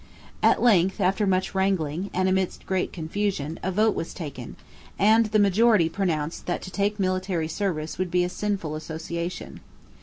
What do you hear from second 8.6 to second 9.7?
association.